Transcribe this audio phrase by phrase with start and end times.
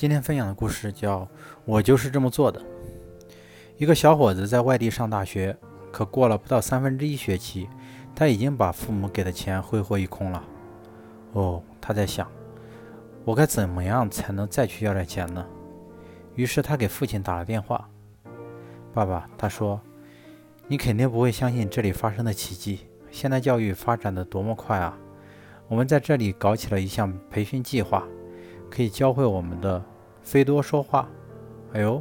[0.00, 1.20] 今天分享的故事叫
[1.66, 2.58] 《我就是这么做的》。
[3.76, 5.54] 一个小伙子在外地上大学，
[5.92, 7.68] 可过了不到三分之一学期，
[8.14, 10.42] 他已经把父母给的钱挥霍一空了。
[11.34, 12.26] 哦，他在想，
[13.26, 15.44] 我该怎么样才能再去要点钱呢？
[16.34, 17.86] 于是他给父亲打了电话。
[18.94, 19.78] 爸爸，他说，
[20.66, 22.88] 你肯定不会相信这里发生的奇迹。
[23.10, 24.98] 现代教育发展的多么快啊！
[25.68, 28.02] 我们在这里搞起了一项培训计划。
[28.70, 29.82] 可以教会我们的
[30.22, 31.08] 菲多说话，
[31.72, 32.00] 哎呦，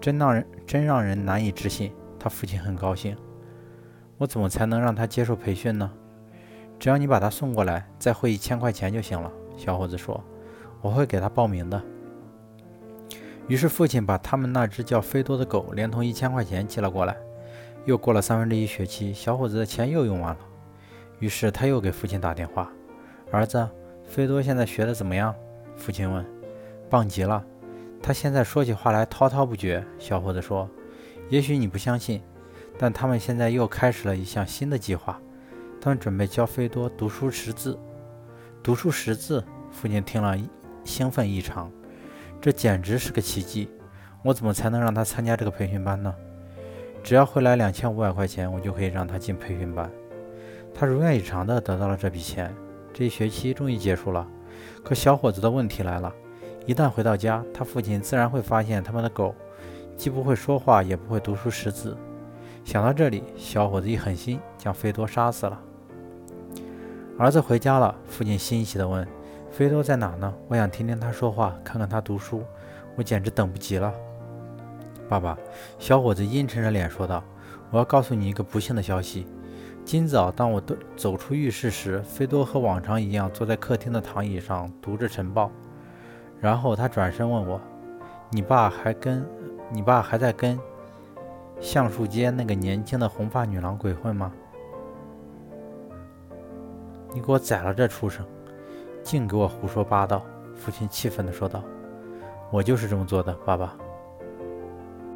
[0.00, 1.92] 真让人真让人难以置信。
[2.18, 3.16] 他父亲很高兴。
[4.16, 5.90] 我怎么才能让他接受培训呢？
[6.78, 9.30] 只要你把他送过来，再汇一千块钱就行了。
[9.56, 10.22] 小伙子说
[10.80, 11.82] ：“我会给他报名的。”
[13.48, 17.16] 于是父亲把他们那只叫菲多的狗连同一千块钱寄了过来。
[17.84, 20.40] 又过了三分之一学期，小伙子的钱又用完了。
[21.18, 22.70] 于是他又给父亲打电话
[23.32, 23.68] ：“儿子，
[24.06, 25.34] 菲多现在学的怎么样？”
[25.76, 26.24] 父亲问
[26.88, 27.44] ：“棒极了，
[28.02, 30.68] 他现在说起话来滔滔不绝。”小伙子说
[31.28, 32.22] ：“也许你不相信，
[32.78, 35.20] 但他们现在又开始了一项新的计划，
[35.80, 37.78] 他们准备教菲多读书识字。
[38.62, 40.36] 读书识字。”父亲听了
[40.84, 41.72] 兴奋异常
[42.42, 43.70] ：“这简直是个奇迹！
[44.22, 46.14] 我怎么才能让他参加这个培训班呢？
[47.02, 49.90] 只要汇来两千五百块钱，我就可以让他进培训班。”
[50.74, 52.54] 他如愿以偿地得到了这笔钱。
[52.92, 54.28] 这一学期终于结束了。
[54.84, 56.12] 可小伙子的问题来了：
[56.66, 59.34] 一旦回到家，他父亲自然会发现他们的狗
[59.96, 61.96] 既不会说话，也不会读书识字。
[62.64, 65.60] 想到这里，小伙子一狠心，将菲多杀死了。
[67.18, 69.06] 儿子回家了，父亲欣喜地问
[69.50, 70.32] ：“菲多在哪呢？
[70.48, 72.42] 我想听听他说话，看看他读书，
[72.96, 73.92] 我简直等不及了。”
[75.08, 75.36] 爸爸，
[75.78, 77.22] 小伙子阴沉着脸说道
[77.70, 79.26] ：“我要告诉你一个不幸的消息。”
[79.84, 85.50] 今早，当我都走出浴室时，菲多和往常一样坐在客厅的躺椅上读着晨报。
[86.40, 87.60] 然后他转身问我
[88.30, 89.24] ：“你爸还跟
[89.70, 90.58] 你爸还在跟
[91.60, 94.32] 橡树街那个年轻的红发女郎鬼混吗？”
[97.12, 98.24] 你给我宰了这畜生！
[99.02, 100.24] 净给我胡说八道！
[100.56, 101.62] 父亲气愤地说道
[102.50, 103.76] ：“我就是这么做的，爸爸。”